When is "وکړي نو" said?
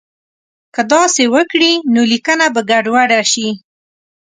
1.35-2.01